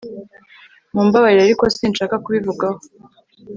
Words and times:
Mumbabarire 0.93 1.41
ariko 1.45 1.63
sinshaka 1.75 2.15
kubivugaho 2.23 2.79